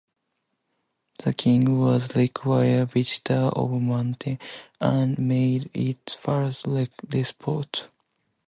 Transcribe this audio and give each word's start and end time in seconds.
The 1.19 1.31
king 1.31 1.77
was 1.79 2.05
a 2.05 2.13
regular 2.17 2.85
visitor 2.87 3.51
to 3.53 3.61
Weymouth 3.61 4.39
and 4.79 5.19
made 5.19 5.69
it 5.75 6.03
'the 6.07 6.17
first 6.17 6.65
resort'. 7.07 7.87